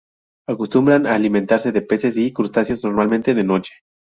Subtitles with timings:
[0.49, 3.73] Acostumbran a alimentarse de peces y crustáceos, normalmente de noche.